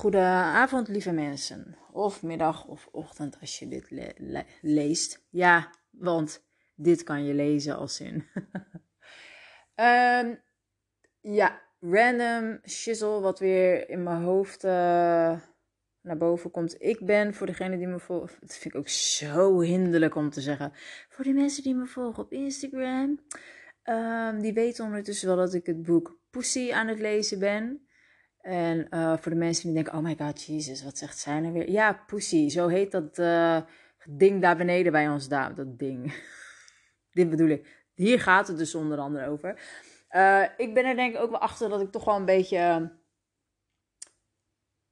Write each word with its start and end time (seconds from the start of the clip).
Goedenavond, 0.00 0.88
lieve 0.88 1.12
mensen. 1.12 1.76
Of 1.92 2.22
middag 2.22 2.66
of 2.66 2.88
ochtend 2.92 3.40
als 3.40 3.58
je 3.58 3.68
dit 3.68 3.90
leest. 4.60 5.26
Ja, 5.30 5.70
want 5.90 6.44
dit 6.74 7.02
kan 7.02 7.24
je 7.24 7.34
lezen 7.34 7.76
als 7.76 8.00
in. 8.00 8.26
um, 9.74 10.42
ja, 11.38 11.62
random 11.80 12.60
shizzle 12.68 13.20
wat 13.20 13.38
weer 13.38 13.88
in 13.88 14.02
mijn 14.02 14.22
hoofd 14.22 14.64
uh, 14.64 14.70
naar 16.00 16.16
boven 16.18 16.50
komt. 16.50 16.82
Ik 16.82 17.06
ben, 17.06 17.34
voor 17.34 17.46
degene 17.46 17.76
die 17.76 17.86
me 17.86 17.98
volgen, 17.98 18.36
dat 18.40 18.56
vind 18.56 18.74
ik 18.74 18.80
ook 18.80 18.88
zo 18.88 19.60
hinderlijk 19.60 20.14
om 20.14 20.30
te 20.30 20.40
zeggen. 20.40 20.72
Voor 21.08 21.24
die 21.24 21.34
mensen 21.34 21.62
die 21.62 21.74
me 21.74 21.86
volgen 21.86 22.22
op 22.22 22.32
Instagram, 22.32 23.20
um, 23.84 24.40
die 24.40 24.52
weten 24.52 24.84
ondertussen 24.84 25.28
wel 25.28 25.36
dat 25.36 25.54
ik 25.54 25.66
het 25.66 25.82
boek 25.82 26.18
Pussy 26.30 26.72
aan 26.72 26.88
het 26.88 26.98
lezen 26.98 27.38
ben. 27.38 27.88
En 28.40 28.86
uh, 28.90 29.16
voor 29.16 29.32
de 29.32 29.38
mensen 29.38 29.64
die 29.64 29.74
denken, 29.74 29.94
oh 29.94 30.02
my 30.02 30.16
god, 30.18 30.42
Jesus, 30.42 30.84
wat 30.84 30.98
zegt 30.98 31.18
zij 31.18 31.40
nou 31.40 31.52
weer? 31.52 31.70
Ja, 31.70 31.92
Pussy, 32.06 32.48
zo 32.48 32.68
heet 32.68 32.90
dat 32.90 33.18
uh, 33.18 33.60
ding 34.04 34.42
daar 34.42 34.56
beneden 34.56 34.92
bij 34.92 35.08
ons 35.08 35.28
daar, 35.28 35.54
dat 35.54 35.78
ding. 35.78 36.14
Dit 37.12 37.30
bedoel 37.30 37.48
ik. 37.48 37.88
Hier 37.94 38.20
gaat 38.20 38.48
het 38.48 38.58
dus 38.58 38.74
onder 38.74 38.98
andere 38.98 39.26
over. 39.26 39.60
Uh, 40.10 40.44
ik 40.56 40.74
ben 40.74 40.84
er 40.84 40.96
denk 40.96 41.14
ik 41.14 41.20
ook 41.20 41.30
wel 41.30 41.40
achter 41.40 41.68
dat 41.68 41.80
ik 41.80 41.90
toch 41.90 42.04
wel 42.04 42.16
een 42.16 42.24
beetje... 42.24 42.98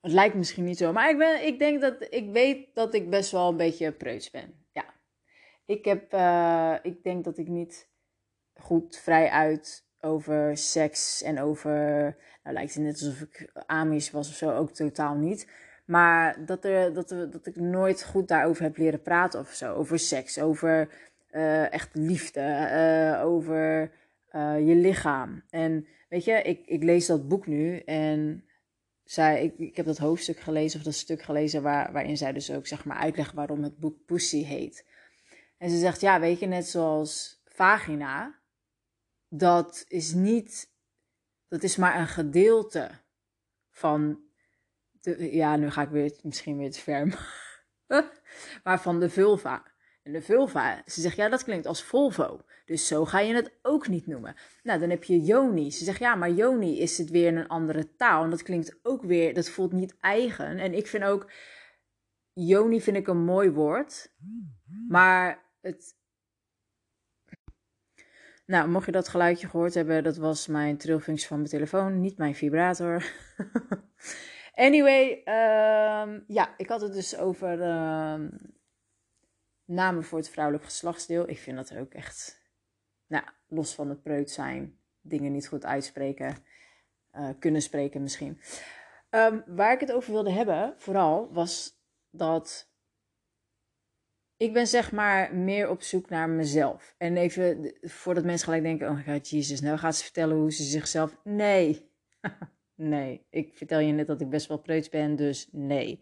Het 0.01 0.13
lijkt 0.13 0.35
misschien 0.35 0.65
niet 0.65 0.79
zo, 0.79 0.93
maar 0.93 1.11
ik, 1.11 1.19
ben, 1.19 1.47
ik 1.47 1.59
denk 1.59 1.81
dat 1.81 2.07
ik 2.11 2.31
weet 2.31 2.75
dat 2.75 2.95
ik 2.95 3.11
best 3.11 3.31
wel 3.31 3.49
een 3.49 3.57
beetje 3.57 3.93
preuts 3.93 4.31
ben. 4.31 4.67
Ja. 4.73 4.85
Ik, 5.67 5.85
heb, 5.85 6.03
ik 6.85 7.03
denk 7.03 7.25
dat 7.25 7.39
ik 7.39 7.49
niet 7.49 7.91
goed 8.55 8.97
vrij 8.97 9.31
uit 9.31 9.88
over 10.01 10.57
seks 10.57 11.23
en 11.23 11.41
over. 11.41 11.73
Nou, 12.43 12.57
lijkt 12.57 12.75
het 12.75 12.83
net 12.83 12.93
alsof 12.93 13.21
ik 13.21 13.51
Amish 13.67 14.11
was 14.11 14.29
of 14.29 14.35
zo, 14.35 14.57
ook 14.57 14.71
totaal 14.71 15.15
niet. 15.15 15.49
Maar 15.85 16.45
dat, 16.47 16.65
er, 16.65 16.95
dat, 16.95 17.11
er, 17.11 17.31
dat 17.31 17.47
ik 17.47 17.57
nooit 17.57 18.05
goed 18.05 18.29
daarover 18.29 18.63
heb 18.63 18.77
leren 18.77 19.03
praten 19.03 19.41
of 19.41 19.51
zo. 19.51 19.75
Over 19.75 19.99
seks, 19.99 20.39
over 20.41 20.89
uh, 21.31 21.73
echt 21.73 21.89
liefde, 21.93 22.41
uh, 22.41 23.25
over 23.27 23.91
uh, 24.33 24.69
je 24.69 24.75
lichaam. 24.75 25.43
En 25.51 25.87
weet 26.09 26.25
je, 26.25 26.43
ik, 26.43 26.67
ik 26.67 26.83
lees 26.83 27.07
dat 27.07 27.29
boek 27.29 27.47
nu 27.47 27.79
en 27.79 28.45
zij, 29.05 29.45
ik, 29.45 29.59
ik 29.59 29.77
heb 29.77 29.87
dat 29.87 29.99
hoofdstuk 29.99 30.39
gelezen 30.39 30.79
of 30.79 30.85
dat 30.85 30.95
stuk 30.95 31.23
gelezen 31.23 31.63
waar, 31.63 31.93
waarin 31.93 32.17
zij 32.17 32.33
dus 32.33 32.53
ook 32.53 32.67
zeg 32.67 32.85
maar 32.85 32.97
uitlegt 32.97 33.35
waarom 33.35 33.63
het 33.63 33.79
boek 33.79 34.05
Pussy 34.07 34.45
heet. 34.45 34.87
En 35.59 35.71
ze 35.71 35.79
zegt, 35.79 36.01
ja, 36.01 36.21
weet 36.21 36.39
je, 36.39 36.47
net 36.47 36.67
zoals 36.67 37.43
vagina, 37.45 38.39
dat 39.29 39.85
is 39.89 40.13
niet, 40.13 40.73
dat 41.49 41.63
is 41.63 41.77
maar 41.77 42.01
een 42.01 42.09
gedeelte 42.09 42.91
van, 43.71 44.21
de, 45.01 45.35
ja, 45.35 45.57
nu 45.57 45.71
ga 45.71 45.83
ik 45.83 45.89
weer, 45.89 46.19
misschien 46.23 46.59
weer 46.59 46.71
te 46.71 46.81
ver, 46.81 47.19
maar 48.65 48.81
van 48.81 49.01
de 49.01 49.11
vulva. 49.11 49.77
En 50.09 50.15
de 50.15 50.23
vulva, 50.23 50.83
ze 50.87 51.01
zegt, 51.01 51.17
ja, 51.17 51.29
dat 51.29 51.45
klinkt 51.45 51.67
als 51.67 51.83
Volvo. 51.83 52.45
Dus 52.67 52.87
zo 52.87 53.05
ga 53.05 53.21
je 53.21 53.35
het 53.35 53.53
ook 53.63 53.89
niet 53.89 54.07
noemen. 54.07 54.35
Nou, 54.63 54.81
dan 54.81 54.91
heb 54.91 55.05
je 55.05 55.21
Joni. 55.21 55.71
Ze 55.71 55.85
zegt, 55.85 55.99
ja, 55.99 56.15
maar 56.15 56.31
Joni 56.31 56.81
is 56.81 56.99
het 56.99 57.11
weer 57.11 57.27
in 57.27 57.37
een 57.37 57.49
andere 57.49 57.95
taal. 57.97 58.25
En 58.25 58.31
dat 58.31 58.43
klinkt 58.43 58.79
ook 58.83 59.03
weer, 59.03 59.35
dat 59.35 59.49
voelt 59.49 59.73
niet 59.73 59.97
eigen. 60.01 60.59
En 60.59 60.75
ik 60.75 60.87
vind 60.87 61.05
ook, 61.05 61.31
Joni 62.33 62.81
vind 62.81 62.97
ik 62.97 63.07
een 63.07 63.25
mooi 63.25 63.51
woord. 63.51 64.13
Maar 64.89 65.45
het, 65.61 65.98
nou, 68.49 68.69
mocht 68.69 68.87
je 68.87 68.93
dat 68.93 69.09
geluidje 69.09 69.49
gehoord 69.49 69.75
hebben, 69.75 70.05
dat 70.05 70.17
was 70.17 70.47
mijn 70.47 70.77
trilfunctie 70.77 71.27
van 71.27 71.37
mijn 71.37 71.49
telefoon, 71.49 72.01
niet 72.01 72.17
mijn 72.17 72.35
vibrator. 72.35 73.13
anyway, 74.67 75.11
um, 75.13 76.25
ja, 76.27 76.55
ik 76.57 76.69
had 76.69 76.81
het 76.81 76.93
dus 76.93 77.17
over 77.17 77.59
uh, 77.59 78.29
namen 79.65 80.05
voor 80.05 80.19
het 80.19 80.29
vrouwelijk 80.29 80.65
geslachtsdeel. 80.65 81.29
Ik 81.29 81.39
vind 81.39 81.57
dat 81.57 81.77
ook 81.77 81.93
echt, 81.93 82.43
nou, 83.07 83.25
los 83.49 83.75
van 83.75 83.89
het 83.89 84.03
preut 84.03 84.31
zijn, 84.31 84.79
dingen 85.01 85.33
niet 85.33 85.49
goed 85.49 85.65
uitspreken, 85.65 86.37
uh, 87.15 87.29
kunnen 87.39 87.63
spreken 87.63 88.03
misschien. 88.03 88.41
Um, 89.11 89.43
waar 89.47 89.73
ik 89.73 89.81
het 89.81 89.93
over 89.93 90.13
wilde 90.13 90.33
hebben, 90.33 90.75
vooral, 90.77 91.33
was 91.33 91.83
dat 92.11 92.68
ik 94.39 94.53
ben 94.53 94.67
zeg 94.67 94.93
maar 94.93 95.35
meer 95.35 95.69
op 95.69 95.83
zoek 95.83 96.09
naar 96.09 96.29
mezelf. 96.29 96.95
En 96.99 97.17
even 97.17 97.75
voordat 97.81 98.25
mensen 98.25 98.45
gelijk 98.45 98.63
denken: 98.63 98.89
oh 98.89 98.99
god, 99.07 99.29
Jezus, 99.29 99.61
nou 99.61 99.79
gaat 99.79 99.97
ze 99.97 100.05
vertellen 100.05 100.37
hoe 100.37 100.53
ze 100.53 100.63
zichzelf. 100.63 101.17
Nee. 101.25 101.91
nee. 102.75 103.27
Ik 103.31 103.57
vertel 103.57 103.79
je 103.79 103.93
net 103.93 104.07
dat 104.07 104.21
ik 104.21 104.31
best 104.31 104.49
wel 104.49 104.59
preuts 104.59 104.89
ben, 104.89 105.17
dus 105.17 105.49
nee. 105.53 105.99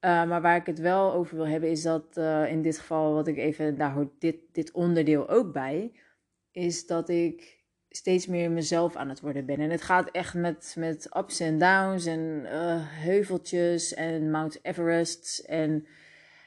Uh, 0.00 0.24
maar 0.24 0.42
waar 0.42 0.56
ik 0.56 0.66
het 0.66 0.78
wel 0.78 1.12
over 1.12 1.36
wil 1.36 1.46
hebben, 1.46 1.70
is 1.70 1.82
dat 1.82 2.16
uh, 2.16 2.50
in 2.50 2.62
dit 2.62 2.78
geval, 2.78 3.14
wat 3.14 3.26
ik 3.26 3.36
even, 3.36 3.76
daar 3.76 3.92
hoort 3.92 4.20
dit, 4.20 4.36
dit 4.52 4.72
onderdeel 4.72 5.28
ook 5.28 5.52
bij, 5.52 5.92
is 6.50 6.86
dat 6.86 7.08
ik 7.08 7.62
steeds 7.88 8.26
meer 8.26 8.50
mezelf 8.50 8.96
aan 8.96 9.08
het 9.08 9.20
worden 9.20 9.46
ben. 9.46 9.60
En 9.60 9.70
het 9.70 9.82
gaat 9.82 10.10
echt 10.10 10.34
met, 10.34 10.74
met 10.78 11.16
ups 11.16 11.40
en 11.40 11.58
downs 11.58 12.06
en 12.06 12.42
uh, 12.44 12.50
heuveltjes 12.78 13.94
en 13.94 14.30
Mount 14.30 14.58
Everest 14.62 15.38
en 15.38 15.86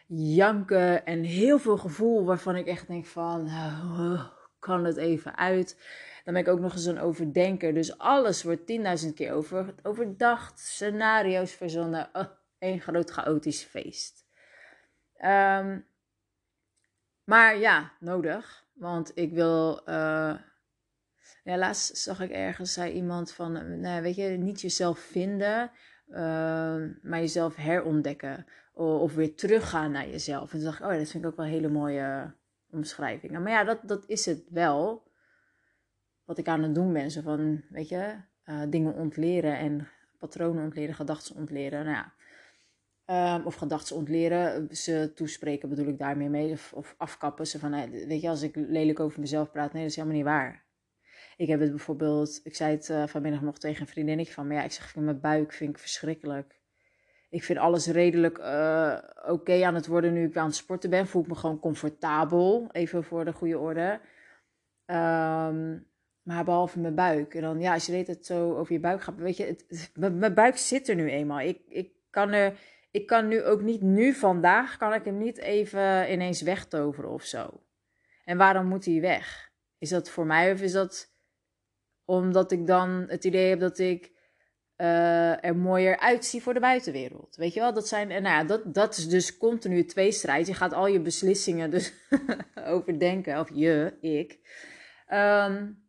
janken 0.07 1.05
en 1.05 1.23
heel 1.23 1.59
veel 1.59 1.77
gevoel 1.77 2.25
waarvan 2.25 2.55
ik 2.55 2.67
echt 2.67 2.87
denk 2.87 3.05
van, 3.05 3.45
nou, 3.45 4.19
kan 4.59 4.85
het 4.85 4.97
even 4.97 5.37
uit. 5.37 5.77
Dan 6.23 6.33
ben 6.33 6.43
ik 6.43 6.49
ook 6.49 6.59
nog 6.59 6.73
eens 6.73 6.85
een 6.85 6.99
overdenker. 6.99 7.73
Dus 7.73 7.97
alles 7.97 8.43
wordt 8.43 8.71
10.000 9.05 9.13
keer 9.13 9.33
over, 9.33 9.75
overdacht, 9.83 10.59
scenario's 10.59 11.51
verzonnen. 11.51 12.09
Oh, 12.13 12.25
een 12.59 12.81
groot 12.81 13.09
chaotisch 13.09 13.63
feest. 13.63 14.25
Um, 15.25 15.87
maar 17.23 17.57
ja, 17.57 17.91
nodig. 17.99 18.65
Want 18.73 19.11
ik 19.15 19.33
wil. 19.33 19.81
Uh, 19.89 20.35
ja, 21.43 21.57
laatst 21.57 21.97
zag 21.97 22.19
ik 22.19 22.31
ergens, 22.31 22.73
zei 22.73 22.91
iemand 22.91 23.33
van, 23.33 23.79
nou, 23.79 24.01
weet 24.01 24.15
je, 24.15 24.23
niet 24.23 24.61
jezelf 24.61 24.99
vinden, 24.99 25.71
uh, 26.09 26.15
maar 27.01 27.19
jezelf 27.19 27.55
herontdekken 27.55 28.45
of 28.73 29.15
weer 29.15 29.35
teruggaan 29.35 29.91
naar 29.91 30.09
jezelf. 30.09 30.51
En 30.51 30.57
toen 30.57 30.65
dacht 30.67 30.79
ik, 30.79 30.85
oh 30.85 30.91
ja, 30.91 30.97
dat 30.97 31.09
vind 31.09 31.23
ik 31.23 31.29
ook 31.29 31.37
wel 31.37 31.45
hele 31.45 31.69
mooie 31.69 32.33
omschrijvingen. 32.69 33.41
Maar 33.41 33.51
ja, 33.51 33.63
dat, 33.63 33.79
dat 33.83 34.03
is 34.07 34.25
het 34.25 34.43
wel. 34.49 35.05
Wat 36.25 36.37
ik 36.37 36.47
aan 36.47 36.63
het 36.63 36.75
doen 36.75 36.93
ben. 36.93 37.11
Zo 37.11 37.21
van, 37.21 37.63
weet 37.69 37.89
je, 37.89 38.15
uh, 38.45 38.61
dingen 38.69 38.93
ontleren 38.93 39.57
en 39.57 39.87
patronen 40.19 40.63
ontleren, 40.63 40.95
gedachten 40.95 41.35
ontleren. 41.35 41.85
Nou 41.85 41.95
ja. 41.95 42.15
Um, 43.35 43.45
of 43.45 43.55
gedachten 43.55 43.95
ontleren, 43.95 44.75
ze 44.75 45.11
toespreken 45.15 45.69
bedoel 45.69 45.87
ik 45.87 45.99
daarmee 45.99 46.29
mee. 46.29 46.51
Of, 46.51 46.73
of 46.73 46.95
afkappen 46.97 47.47
ze 47.47 47.59
van, 47.59 47.89
weet 47.89 48.21
je, 48.21 48.29
als 48.29 48.41
ik 48.41 48.55
lelijk 48.55 48.99
over 48.99 49.19
mezelf 49.19 49.51
praat, 49.51 49.73
nee, 49.73 49.81
dat 49.81 49.91
is 49.91 49.97
helemaal 49.97 50.17
niet 50.17 50.25
waar. 50.25 50.66
Ik 51.37 51.47
heb 51.47 51.59
het 51.59 51.69
bijvoorbeeld, 51.69 52.39
ik 52.43 52.55
zei 52.55 52.71
het 52.71 52.89
uh, 52.89 53.07
vanmiddag 53.07 53.41
nog 53.41 53.57
tegen 53.57 53.81
een 53.81 53.87
vriendinnetje 53.87 54.33
van, 54.33 54.47
maar 54.47 54.55
ja, 54.55 54.63
ik 54.63 54.71
zeg, 54.71 54.95
mijn 54.95 55.19
buik 55.19 55.53
vind 55.53 55.69
ik 55.69 55.77
verschrikkelijk 55.77 56.57
ik 57.29 57.43
vind 57.43 57.59
alles 57.59 57.87
redelijk 57.87 58.37
uh, 58.37 58.97
oké 59.27 59.65
aan 59.65 59.75
het 59.75 59.87
worden 59.87 60.13
nu 60.13 60.25
ik 60.25 60.37
aan 60.37 60.45
het 60.45 60.55
sporten 60.55 60.89
ben. 60.89 61.07
Voel 61.07 61.21
ik 61.21 61.27
me 61.27 61.35
gewoon 61.35 61.59
comfortabel, 61.59 62.69
even 62.71 63.03
voor 63.03 63.25
de 63.25 63.33
goede 63.33 63.57
orde. 63.57 63.99
Um, 64.85 65.87
maar 66.21 66.43
behalve 66.43 66.79
mijn 66.79 66.95
buik. 66.95 67.33
En 67.33 67.41
dan, 67.41 67.59
ja, 67.59 67.73
als 67.73 67.85
je 67.85 67.91
weet 67.91 68.07
het 68.07 68.25
zo 68.25 68.55
over 68.55 68.73
je 68.73 68.79
buik 68.79 69.01
gaat, 69.01 69.15
weet 69.15 69.37
je, 69.37 69.45
het, 69.45 69.91
mijn 69.93 70.33
buik 70.33 70.57
zit 70.57 70.87
er 70.87 70.95
nu 70.95 71.09
eenmaal. 71.09 71.39
Ik, 71.39 71.61
ik, 71.67 71.91
kan 72.09 72.31
er, 72.31 72.59
ik 72.91 73.07
kan 73.07 73.27
nu 73.27 73.43
ook 73.43 73.61
niet, 73.61 73.81
nu 73.81 74.13
vandaag, 74.13 74.77
kan 74.77 74.93
ik 74.93 75.05
hem 75.05 75.17
niet 75.17 75.37
even 75.37 76.11
ineens 76.11 76.41
wegtoveren 76.41 77.09
of 77.09 77.23
zo. 77.23 77.61
En 78.25 78.37
waarom 78.37 78.65
moet 78.65 78.85
hij 78.85 79.01
weg? 79.01 79.51
Is 79.77 79.89
dat 79.89 80.09
voor 80.09 80.25
mij 80.25 80.51
of 80.51 80.61
is 80.61 80.71
dat 80.71 81.15
omdat 82.07 82.51
ik 82.51 82.67
dan 82.67 83.05
het 83.07 83.23
idee 83.23 83.49
heb 83.49 83.59
dat 83.59 83.77
ik 83.77 84.11
uh, 84.77 85.45
er 85.45 85.55
mooier 85.55 85.99
uitzie 85.99 86.41
voor 86.41 86.53
de 86.53 86.59
buitenwereld. 86.59 87.35
Weet 87.35 87.53
je 87.53 87.59
wel, 87.59 87.73
dat 87.73 87.87
zijn, 87.87 88.07
nou 88.07 88.23
ja, 88.23 88.43
dat, 88.43 88.73
dat 88.73 88.97
is 88.97 89.09
dus 89.09 89.37
continu 89.37 89.85
tweestrijd. 89.85 90.47
Je 90.47 90.53
gaat 90.53 90.73
al 90.73 90.87
je 90.87 91.01
beslissingen 91.01 91.69
dus 91.69 91.93
overdenken, 92.73 93.39
of 93.39 93.49
je, 93.53 93.97
ik. 94.01 94.39
Um, 95.13 95.85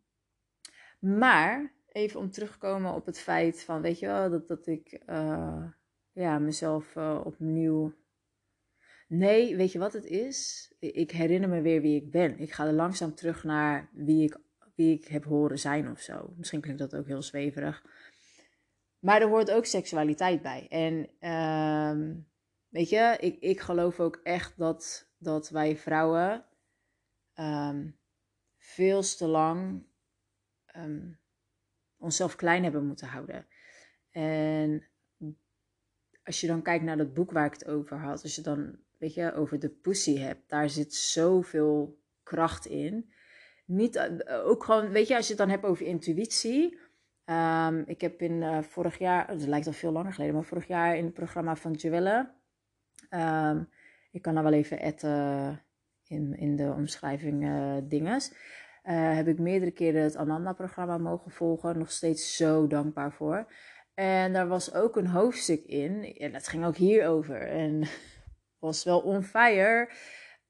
maar, 0.99 1.73
even 1.87 2.19
om 2.19 2.31
terugkomen 2.31 2.93
op 2.93 3.05
het 3.05 3.19
feit 3.19 3.63
van, 3.63 3.81
weet 3.81 3.99
je 3.99 4.05
wel, 4.05 4.29
dat, 4.29 4.47
dat 4.47 4.67
ik 4.67 5.01
uh, 5.09 5.63
ja, 6.11 6.39
mezelf 6.39 6.95
uh, 6.95 7.21
opnieuw. 7.23 7.93
Nee, 9.07 9.55
weet 9.55 9.71
je 9.71 9.79
wat 9.79 9.93
het 9.93 10.05
is? 10.05 10.67
Ik 10.79 11.11
herinner 11.11 11.49
me 11.49 11.61
weer 11.61 11.81
wie 11.81 12.01
ik 12.01 12.11
ben. 12.11 12.39
Ik 12.39 12.51
ga 12.51 12.65
er 12.65 12.73
langzaam 12.73 13.15
terug 13.15 13.43
naar 13.43 13.89
wie 13.93 14.23
ik, 14.23 14.37
wie 14.79 14.97
ik 14.97 15.07
heb 15.07 15.23
horen 15.23 15.59
zijn 15.59 15.91
of 15.91 15.99
zo. 15.99 16.33
Misschien 16.37 16.61
klinkt 16.61 16.79
dat 16.79 16.95
ook 16.95 17.07
heel 17.07 17.21
zweverig. 17.21 17.83
Maar 18.99 19.21
er 19.21 19.27
hoort 19.27 19.51
ook 19.51 19.65
seksualiteit 19.65 20.41
bij. 20.41 20.67
En 20.69 21.09
uh, 21.19 22.15
weet 22.69 22.89
je, 22.89 23.17
ik, 23.19 23.39
ik 23.39 23.59
geloof 23.59 23.99
ook 23.99 24.19
echt 24.23 24.57
dat, 24.57 25.09
dat 25.17 25.49
wij 25.49 25.77
vrouwen 25.77 26.45
um, 27.35 27.97
veel 28.57 29.01
te 29.01 29.27
lang 29.27 29.83
um, 30.75 31.19
onszelf 31.97 32.35
klein 32.35 32.63
hebben 32.63 32.85
moeten 32.85 33.07
houden. 33.07 33.47
En 34.11 34.87
als 36.23 36.41
je 36.41 36.47
dan 36.47 36.61
kijkt 36.61 36.83
naar 36.83 36.97
dat 36.97 37.13
boek 37.13 37.31
waar 37.31 37.45
ik 37.45 37.53
het 37.53 37.67
over 37.67 37.97
had, 37.97 38.23
als 38.23 38.35
je 38.35 38.41
dan, 38.41 38.79
weet 38.97 39.13
je, 39.13 39.33
over 39.33 39.59
de 39.59 39.69
pussy 39.69 40.17
hebt, 40.17 40.49
daar 40.49 40.69
zit 40.69 40.93
zoveel 40.93 42.01
kracht 42.23 42.65
in. 42.65 43.11
Niet, 43.69 43.95
eh, 43.95 44.47
ook 44.47 44.63
gewoon, 44.63 44.89
weet 44.89 45.07
je, 45.07 45.15
als 45.15 45.27
je 45.27 45.33
het 45.33 45.41
dan 45.41 45.49
hebt 45.49 45.65
over 45.65 45.85
intuïtie. 45.85 46.77
Um, 47.25 47.83
ik 47.85 48.01
heb 48.01 48.21
in 48.21 48.41
uh, 48.41 48.61
vorig 48.61 48.97
jaar, 48.97 49.27
het 49.27 49.47
lijkt 49.47 49.67
al 49.67 49.73
veel 49.73 49.91
langer 49.91 50.13
geleden, 50.13 50.35
maar 50.35 50.43
vorig 50.43 50.67
jaar 50.67 50.97
in 50.97 51.05
het 51.05 51.13
programma 51.13 51.55
van 51.55 51.71
Joelle. 51.71 52.31
Um, 53.09 53.69
ik 54.11 54.21
kan 54.21 54.33
daar 54.33 54.43
wel 54.43 54.53
even 54.53 54.79
etten 54.79 55.61
in, 56.07 56.37
in 56.37 56.55
de 56.55 56.71
omschrijving 56.71 57.43
uh, 57.43 57.77
dinges. 57.83 58.33
Heb 58.81 59.27
ik 59.27 59.39
meerdere 59.39 59.71
keren 59.71 60.03
het 60.03 60.15
Ananda-programma 60.15 60.97
mogen 60.97 61.31
volgen. 61.31 61.77
Nog 61.77 61.91
steeds 61.91 62.35
zo 62.35 62.67
dankbaar 62.67 63.11
voor. 63.11 63.51
En 63.93 64.33
daar 64.33 64.47
was 64.47 64.73
ook 64.73 64.95
een 64.95 65.07
hoofdstuk 65.07 65.65
in. 65.65 66.15
En 66.17 66.31
dat 66.31 66.47
ging 66.47 66.65
ook 66.65 66.75
hierover. 66.75 67.47
En 67.47 67.83
was 68.59 68.83
wel 68.83 68.99
on 68.99 69.23
fire. 69.23 69.89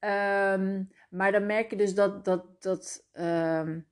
Um, 0.00 0.90
maar 1.10 1.32
dan 1.32 1.46
merk 1.46 1.70
je 1.70 1.76
dus 1.76 1.94
dat, 1.94 2.24
dat, 2.24 2.62
dat 2.62 3.08
um, 3.12 3.88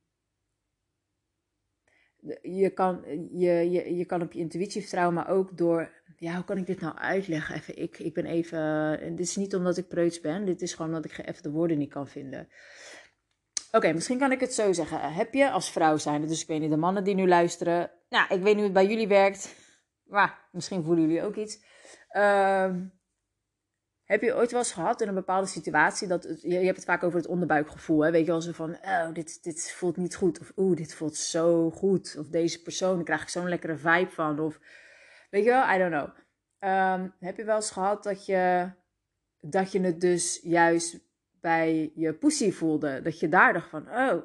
je, 2.42 2.70
kan, 2.70 3.02
je, 3.32 3.70
je, 3.70 3.96
je 3.96 4.04
kan 4.04 4.22
op 4.22 4.32
je 4.32 4.38
intuïtie 4.38 4.80
vertrouwen, 4.80 5.14
maar 5.14 5.28
ook 5.28 5.56
door. 5.56 5.90
Ja, 6.16 6.34
hoe 6.34 6.44
kan 6.44 6.56
ik 6.56 6.66
dit 6.66 6.80
nou 6.80 6.96
uitleggen? 6.96 7.54
Even, 7.54 7.78
ik, 7.78 7.98
ik 7.98 8.14
ben 8.14 8.26
even. 8.26 8.98
Dit 9.16 9.26
is 9.26 9.36
niet 9.36 9.54
omdat 9.54 9.76
ik 9.76 9.88
preuts 9.88 10.20
ben, 10.20 10.44
dit 10.44 10.62
is 10.62 10.74
gewoon 10.74 10.94
omdat 10.94 11.10
ik 11.10 11.26
even 11.26 11.42
de 11.42 11.50
woorden 11.50 11.78
niet 11.78 11.92
kan 11.92 12.08
vinden. 12.08 12.48
Oké, 13.72 13.92
misschien 13.92 14.18
kan 14.18 14.32
ik 14.32 14.40
het 14.40 14.54
zo 14.54 14.72
zeggen. 14.72 15.12
Heb 15.12 15.34
je 15.34 15.50
als 15.50 15.70
vrouw 15.70 15.96
zijn, 15.96 16.26
dus 16.26 16.42
ik 16.42 16.48
weet 16.48 16.60
niet, 16.60 16.70
de 16.70 16.76
mannen 16.76 17.04
die 17.04 17.14
nu 17.14 17.28
luisteren. 17.28 17.90
Nou, 18.08 18.34
ik 18.34 18.42
weet 18.42 18.44
niet 18.44 18.54
hoe 18.54 18.62
het 18.64 18.72
bij 18.72 18.86
jullie 18.86 19.08
werkt. 19.08 19.54
Maar 20.04 20.48
misschien 20.52 20.84
voelen 20.84 21.04
jullie 21.04 21.22
ook 21.22 21.36
iets. 21.36 21.64
Uh, 22.12 22.74
heb 24.08 24.22
je 24.22 24.34
ooit 24.34 24.50
wel 24.50 24.60
eens 24.60 24.72
gehad 24.72 25.00
in 25.00 25.08
een 25.08 25.14
bepaalde 25.14 25.46
situatie 25.46 26.08
dat 26.08 26.40
je, 26.42 26.54
hebt 26.54 26.76
het 26.76 26.84
vaak 26.84 27.02
over 27.02 27.18
het 27.18 27.28
onderbuikgevoel, 27.28 28.10
weet 28.10 28.26
je 28.26 28.30
wel 28.30 28.40
zo 28.40 28.52
van, 28.52 28.76
oh 28.84 29.12
dit, 29.12 29.42
dit 29.42 29.72
voelt 29.72 29.96
niet 29.96 30.16
goed 30.16 30.40
of 30.40 30.52
oeh 30.56 30.76
dit 30.76 30.94
voelt 30.94 31.16
zo 31.16 31.70
goed 31.70 32.16
of 32.18 32.28
deze 32.28 32.62
persoon 32.62 32.94
daar 32.94 33.04
krijg 33.04 33.22
ik 33.22 33.28
zo'n 33.28 33.48
lekkere 33.48 33.76
vibe 33.76 34.10
van 34.10 34.40
of 34.40 34.60
weet 35.30 35.44
je 35.44 35.50
wel, 35.50 35.74
I 35.74 35.78
don't 35.78 35.92
know. 35.92 36.08
Um, 36.70 37.14
heb 37.20 37.36
je 37.36 37.44
wel 37.44 37.56
eens 37.56 37.70
gehad 37.70 38.02
dat 38.02 38.26
je 38.26 38.70
dat 39.40 39.72
je 39.72 39.80
het 39.80 40.00
dus 40.00 40.40
juist 40.42 41.00
bij 41.40 41.92
je 41.94 42.12
pussy 42.12 42.52
voelde, 42.52 43.02
dat 43.02 43.20
je 43.20 43.28
daar 43.28 43.52
dacht 43.52 43.68
van, 43.68 43.88
oh 43.88 44.22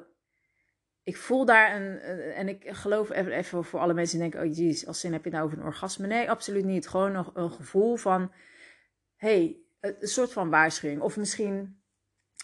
ik 1.02 1.16
voel 1.16 1.44
daar 1.44 1.76
een, 1.76 1.98
en 2.32 2.48
ik 2.48 2.64
geloof 2.68 3.10
even, 3.10 3.32
even 3.32 3.64
voor 3.64 3.80
alle 3.80 3.94
mensen 3.94 4.18
die 4.18 4.30
denken, 4.30 4.50
oh 4.50 4.56
jeez, 4.56 4.86
als 4.86 5.00
zin 5.00 5.12
heb 5.12 5.24
je 5.24 5.30
nou 5.30 5.44
over 5.44 5.58
een 5.58 5.64
orgasme? 5.64 6.06
Nee, 6.06 6.30
absoluut 6.30 6.64
niet. 6.64 6.88
Gewoon 6.88 7.12
nog 7.12 7.30
een 7.34 7.50
gevoel 7.50 7.96
van, 7.96 8.32
hey, 9.16 9.63
een 9.84 10.08
soort 10.08 10.32
van 10.32 10.50
waarschuwing. 10.50 11.00
Of 11.00 11.16
misschien 11.16 11.82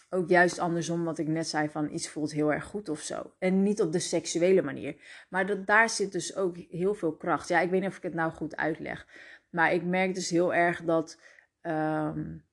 ook 0.09 0.29
juist 0.29 0.59
andersom, 0.59 1.03
wat 1.03 1.17
ik 1.17 1.27
net 1.27 1.47
zei, 1.47 1.69
van 1.69 1.91
iets 1.91 2.09
voelt 2.09 2.31
heel 2.31 2.53
erg 2.53 2.63
goed 2.63 2.89
of 2.89 2.99
zo. 2.99 3.33
En 3.39 3.63
niet 3.63 3.81
op 3.81 3.91
de 3.91 3.99
seksuele 3.99 4.61
manier. 4.61 4.95
Maar 5.29 5.65
daar 5.65 5.89
zit 5.89 6.11
dus 6.11 6.35
ook 6.35 6.57
heel 6.57 6.93
veel 6.93 7.15
kracht. 7.15 7.47
Ja, 7.47 7.59
ik 7.59 7.69
weet 7.69 7.81
niet 7.81 7.89
of 7.89 7.97
ik 7.97 8.03
het 8.03 8.13
nou 8.13 8.31
goed 8.31 8.55
uitleg. 8.55 9.07
Maar 9.49 9.73
ik 9.73 9.83
merk 9.83 10.13
dus 10.13 10.29
heel 10.29 10.53
erg 10.53 10.83
dat. 10.83 11.19
Um, 11.61 12.45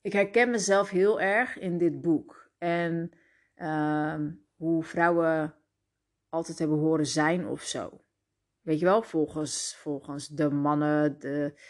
ik 0.00 0.12
herken 0.12 0.50
mezelf 0.50 0.90
heel 0.90 1.20
erg 1.20 1.58
in 1.58 1.78
dit 1.78 2.00
boek. 2.00 2.50
En 2.58 3.10
um, 3.56 4.46
hoe 4.56 4.84
vrouwen 4.84 5.54
altijd 6.28 6.58
hebben 6.58 6.78
horen 6.78 7.06
zijn 7.06 7.46
of 7.46 7.62
zo. 7.62 8.00
Weet 8.60 8.78
je 8.78 8.84
wel, 8.84 9.02
volgens, 9.02 9.76
volgens 9.76 10.28
de 10.28 10.50
mannen, 10.50 11.18
de, 11.18 11.60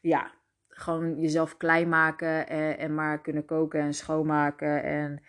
ja, 0.00 0.39
gewoon 0.80 1.20
jezelf 1.20 1.56
klein 1.56 1.88
maken 1.88 2.48
en, 2.48 2.78
en 2.78 2.94
maar 2.94 3.20
kunnen 3.20 3.44
koken 3.44 3.80
en 3.80 3.94
schoonmaken. 3.94 4.82
En 4.82 5.22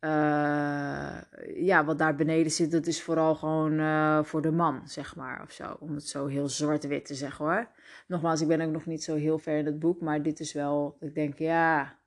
uh, 0.00 1.20
ja, 1.54 1.84
wat 1.84 1.98
daar 1.98 2.14
beneden 2.14 2.52
zit, 2.52 2.70
dat 2.70 2.86
is 2.86 3.02
vooral 3.02 3.34
gewoon 3.34 3.72
uh, 3.72 4.24
voor 4.24 4.42
de 4.42 4.50
man, 4.50 4.88
zeg 4.88 5.16
maar, 5.16 5.42
of 5.42 5.50
zo. 5.50 5.76
Om 5.80 5.94
het 5.94 6.08
zo 6.08 6.26
heel 6.26 6.48
zwart-wit 6.48 7.04
te 7.04 7.14
zeggen 7.14 7.44
hoor. 7.44 7.68
Nogmaals, 8.06 8.40
ik 8.40 8.48
ben 8.48 8.60
ook 8.60 8.72
nog 8.72 8.86
niet 8.86 9.04
zo 9.04 9.14
heel 9.14 9.38
ver 9.38 9.58
in 9.58 9.66
het 9.66 9.78
boek, 9.78 10.00
maar 10.00 10.22
dit 10.22 10.40
is 10.40 10.52
wel, 10.52 10.96
ik 11.00 11.14
denk, 11.14 11.38
ja. 11.38 11.98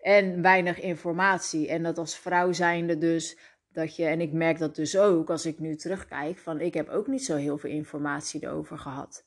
En 0.00 0.42
weinig 0.42 0.80
informatie. 0.80 1.68
En 1.68 1.82
dat 1.82 1.98
als 1.98 2.18
vrouw 2.18 2.52
zijnde 2.52 2.98
dus, 2.98 3.38
dat 3.68 3.96
je, 3.96 4.04
en 4.04 4.20
ik 4.20 4.32
merk 4.32 4.58
dat 4.58 4.74
dus 4.76 4.98
ook 4.98 5.30
als 5.30 5.46
ik 5.46 5.58
nu 5.58 5.76
terugkijk, 5.76 6.38
van 6.38 6.60
ik 6.60 6.74
heb 6.74 6.88
ook 6.88 7.06
niet 7.06 7.24
zo 7.24 7.36
heel 7.36 7.58
veel 7.58 7.70
informatie 7.70 8.44
erover 8.44 8.78
gehad. 8.78 9.25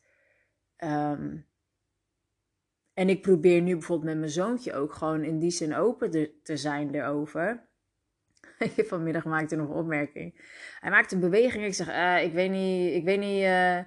Um, 0.83 1.47
en 2.93 3.09
ik 3.09 3.21
probeer 3.21 3.61
nu 3.61 3.73
bijvoorbeeld 3.73 4.09
met 4.09 4.17
mijn 4.17 4.31
zoontje 4.31 4.73
ook 4.73 4.93
gewoon 4.93 5.23
in 5.23 5.39
die 5.39 5.51
zin 5.51 5.75
open 5.75 6.31
te 6.43 6.57
zijn 6.57 6.95
erover. 6.95 7.67
Vanmiddag 8.89 9.25
maakte 9.25 9.55
nog 9.55 9.69
een 9.69 9.75
opmerking. 9.75 10.41
Hij 10.79 10.91
maakt 10.91 11.11
een 11.11 11.19
beweging. 11.19 11.65
Ik 11.65 11.73
zeg, 11.73 11.87
uh, 11.87 12.23
ik 12.23 12.33
weet 12.33 12.51
niet, 12.51 12.93
ik 12.93 13.03
weet 13.03 13.19
niet, 13.19 13.43
uh, 13.43 13.79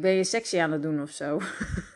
ben 0.00 0.10
je 0.10 0.24
sexy 0.24 0.58
aan 0.58 0.72
het 0.72 0.82
doen 0.82 1.02
of 1.02 1.10
zo? 1.10 1.40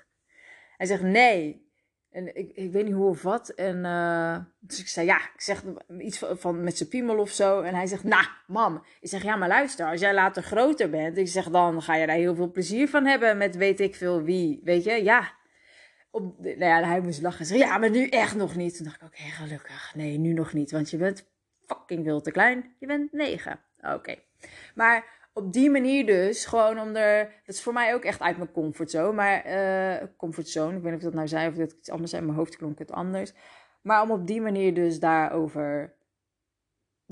Hij 0.77 0.87
zegt 0.87 1.03
nee. 1.03 1.68
En 2.11 2.37
ik, 2.37 2.51
ik 2.55 2.73
weet 2.73 2.85
niet 2.85 2.95
hoe 2.95 3.09
of 3.09 3.23
wat. 3.23 3.49
En 3.49 3.77
uh, 3.85 4.39
dus 4.59 4.81
ik 4.81 4.89
zei, 4.89 5.07
ja, 5.07 5.17
ik 5.17 5.41
zeg 5.41 5.63
iets 5.99 6.19
van, 6.19 6.63
met 6.63 6.77
zijn 6.77 6.89
piemel 6.89 7.19
of 7.19 7.31
zo. 7.31 7.61
En 7.61 7.75
hij 7.75 7.87
zegt, 7.87 8.05
nou, 8.05 8.27
mam. 8.47 8.85
Ik 9.01 9.09
zeg, 9.09 9.23
ja, 9.23 9.37
maar 9.37 9.49
luister, 9.49 9.87
als 9.87 10.01
jij 10.01 10.15
later 10.15 10.43
groter 10.43 10.91
bent. 10.91 11.17
Ik 11.17 11.29
zeg, 11.29 11.49
dan 11.49 11.83
ga 11.83 11.95
je 11.95 12.07
daar 12.07 12.17
heel 12.17 12.35
veel 12.35 12.51
plezier 12.51 12.89
van 12.89 13.07
hebben 13.07 13.37
met 13.37 13.57
weet 13.57 13.81
ik 13.81 13.95
veel 13.95 14.23
wie. 14.23 14.61
Weet 14.65 14.85
je, 14.85 15.03
ja. 15.03 15.33
Op, 16.11 16.39
nou 16.39 16.59
ja, 16.59 16.83
hij 16.83 17.01
moest 17.01 17.23
lachen. 17.23 17.47
Zeg, 17.47 17.59
ja, 17.59 17.79
maar 17.79 17.91
nu 17.91 18.09
echt 18.09 18.37
nog 18.37 18.57
niet. 18.57 18.77
Toen 18.77 18.85
dacht 18.85 19.01
ik, 19.03 19.07
oké, 19.07 19.23
gelukkig. 19.23 19.95
Nee, 19.95 20.19
nu 20.19 20.33
nog 20.33 20.53
niet. 20.53 20.71
Want 20.71 20.91
je 20.91 20.97
bent 20.97 21.29
fucking 21.67 22.05
veel 22.05 22.21
te 22.21 22.31
klein. 22.31 22.75
Je 22.79 22.87
bent 22.87 23.13
negen. 23.13 23.61
Oké. 23.83 24.15
Maar 24.75 25.18
op 25.39 25.53
die 25.53 25.71
manier 25.71 26.07
dus, 26.07 26.47
gewoon 26.47 26.81
om 26.81 26.97
er... 26.97 27.25
Dat 27.47 27.55
is 27.55 27.63
voor 27.63 27.73
mij 27.73 27.95
ook 27.95 28.05
echt 28.05 28.21
uit 28.21 28.37
mijn 28.37 28.53
comfortzone. 28.53 29.13
Maar, 29.13 29.47
uh, 29.47 30.09
comfortzone, 30.17 30.77
ik 30.77 30.83
weet 30.83 30.93
niet 30.93 31.01
of 31.01 31.07
dat 31.07 31.15
nou 31.15 31.29
zei 31.29 31.49
of 31.49 31.55
dat 31.55 31.73
iets 31.73 31.91
anders 31.91 32.11
zei. 32.11 32.23
In 32.23 32.29
mijn 32.29 32.39
hoofd 32.39 32.57
klonk 32.57 32.79
het 32.79 32.93
anders. 32.93 33.33
Maar 33.83 34.03
om 34.03 34.11
op 34.11 34.27
die 34.27 34.41
manier 34.41 34.75
dus 34.75 35.01
daarover... 35.01 35.97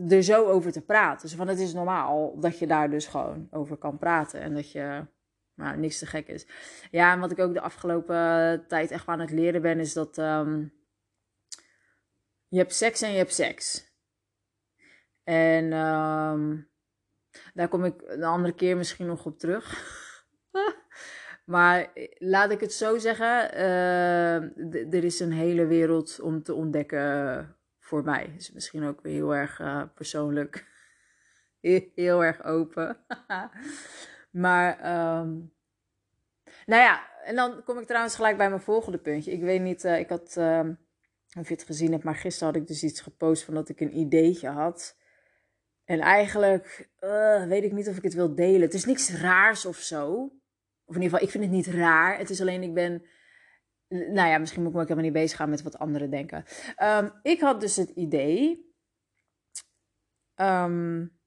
Er 0.08 0.22
zo 0.22 0.46
over 0.46 0.72
te 0.72 0.84
praten. 0.84 1.28
Dus 1.28 1.36
van 1.36 1.48
het 1.48 1.58
is 1.58 1.72
normaal 1.72 2.40
dat 2.40 2.58
je 2.58 2.66
daar 2.66 2.90
dus 2.90 3.06
gewoon 3.06 3.48
over 3.50 3.76
kan 3.76 3.98
praten. 3.98 4.40
En 4.40 4.54
dat 4.54 4.72
je... 4.72 5.06
Nou, 5.54 5.76
niks 5.76 5.98
te 5.98 6.06
gek 6.06 6.28
is. 6.28 6.46
Ja, 6.90 7.12
en 7.12 7.20
wat 7.20 7.30
ik 7.30 7.38
ook 7.38 7.54
de 7.54 7.60
afgelopen 7.60 8.64
tijd 8.68 8.90
echt 8.90 9.06
aan 9.06 9.20
het 9.20 9.30
leren 9.30 9.62
ben, 9.62 9.80
is 9.80 9.92
dat... 9.92 10.18
Um, 10.18 10.72
je 12.48 12.58
hebt 12.58 12.74
seks 12.74 13.02
en 13.02 13.10
je 13.10 13.16
hebt 13.16 13.34
seks. 13.34 13.92
En... 15.24 15.72
Um, 15.72 16.74
daar 17.54 17.68
kom 17.68 17.84
ik 17.84 18.02
een 18.06 18.24
andere 18.24 18.54
keer 18.54 18.76
misschien 18.76 19.06
nog 19.06 19.26
op 19.26 19.38
terug. 19.38 19.94
maar 21.44 21.90
laat 22.18 22.50
ik 22.50 22.60
het 22.60 22.72
zo 22.72 22.98
zeggen, 22.98 23.54
uh, 23.54 24.94
er 24.94 25.04
is 25.04 25.20
een 25.20 25.32
hele 25.32 25.66
wereld 25.66 26.20
om 26.20 26.42
te 26.42 26.54
ontdekken 26.54 27.56
voor 27.80 28.04
mij. 28.04 28.34
Is 28.36 28.52
misschien 28.52 28.84
ook 28.84 29.00
weer 29.00 29.12
heel 29.12 29.34
erg 29.34 29.60
uh, 29.60 29.82
persoonlijk. 29.94 30.66
heel 31.94 32.24
erg 32.24 32.44
open. 32.44 32.96
maar, 34.30 34.78
um, 34.78 35.52
nou 36.66 36.82
ja, 36.82 37.22
en 37.24 37.34
dan 37.34 37.62
kom 37.64 37.78
ik 37.78 37.86
trouwens 37.86 38.14
gelijk 38.14 38.36
bij 38.36 38.48
mijn 38.48 38.60
volgende 38.60 38.98
puntje. 38.98 39.32
Ik 39.32 39.42
weet 39.42 39.60
niet, 39.60 39.84
ik 39.84 40.08
had, 40.08 40.34
uh, 40.38 40.60
of 41.38 41.48
je 41.48 41.54
het 41.54 41.62
gezien 41.62 41.92
hebt, 41.92 42.04
maar 42.04 42.14
gisteren 42.14 42.52
had 42.52 42.62
ik 42.62 42.68
dus 42.68 42.82
iets 42.82 43.00
gepost 43.00 43.44
van 43.44 43.54
dat 43.54 43.68
ik 43.68 43.80
een 43.80 43.98
ideetje 43.98 44.48
had. 44.48 44.96
En 45.86 46.00
eigenlijk 46.00 46.88
uh, 47.00 47.46
weet 47.46 47.64
ik 47.64 47.72
niet 47.72 47.88
of 47.88 47.96
ik 47.96 48.02
het 48.02 48.14
wil 48.14 48.34
delen. 48.34 48.60
Het 48.60 48.74
is 48.74 48.84
niks 48.84 49.10
raars 49.10 49.66
of 49.66 49.76
zo. 49.76 50.12
Of 50.84 50.94
in 50.94 51.02
ieder 51.02 51.18
geval, 51.18 51.24
ik 51.24 51.30
vind 51.30 51.44
het 51.44 51.52
niet 51.52 51.66
raar. 51.66 52.18
Het 52.18 52.30
is 52.30 52.40
alleen, 52.40 52.62
ik 52.62 52.74
ben. 52.74 53.06
Nou 53.88 54.28
ja, 54.28 54.38
misschien 54.38 54.60
moet 54.62 54.70
ik 54.70 54.76
me 54.76 54.82
ook 54.82 54.88
helemaal 54.88 55.10
niet 55.10 55.20
bezig 55.20 55.36
gaan 55.36 55.50
met 55.50 55.62
wat 55.62 55.78
anderen 55.78 56.10
denken. 56.10 56.44
Um, 56.82 57.12
ik 57.22 57.40
had 57.40 57.60
dus 57.60 57.76
het 57.76 57.90
idee. 57.90 58.64
Um, 60.34 61.18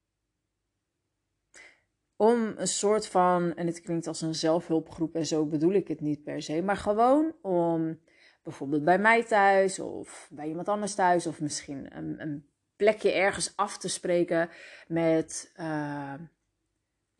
om 2.16 2.54
een 2.58 2.68
soort 2.68 3.08
van. 3.08 3.56
En 3.56 3.68
het 3.68 3.82
klinkt 3.82 4.08
als 4.08 4.22
een 4.22 4.36
zelfhulpgroep 4.36 5.16
en 5.16 5.26
zo 5.26 5.46
bedoel 5.46 5.74
ik 5.74 5.88
het 5.88 6.02
niet 6.02 6.24
per 6.24 6.42
se. 6.42 6.62
Maar 6.62 6.78
gewoon 6.78 7.36
om 7.42 8.00
bijvoorbeeld 8.44 8.84
bij 8.84 9.00
mij 9.00 9.24
thuis 9.24 9.80
of 9.80 10.30
bij 10.32 10.48
iemand 10.48 10.68
anders 10.68 10.96
thuis. 10.96 11.28
Of 11.28 11.42
misschien 11.42 11.98
een, 11.98 12.22
een 12.22 12.49
plekje 12.80 13.12
ergens 13.12 13.54
af 13.56 13.78
te 13.78 13.90
spreken 13.90 14.50
met 14.88 15.52